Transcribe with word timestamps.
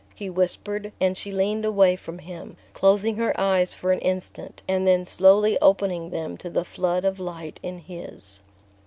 he 0.15 0.31
whispered; 0.31 0.91
and 0.99 1.15
she 1.15 1.29
leaned 1.29 1.63
away 1.63 1.95
from 1.95 2.17
him, 2.17 2.57
closing 2.73 3.17
her 3.17 3.39
eyes 3.39 3.75
for 3.75 3.91
an 3.91 3.99
instant, 3.99 4.63
and 4.67 4.87
then 4.87 5.05
slowly 5.05 5.59
opening 5.61 6.09
them 6.09 6.37
to 6.37 6.49
the 6.49 6.65
flood 6.65 7.05
of 7.05 7.19
light 7.19 7.59
in 7.61 7.77
his. 7.77 8.39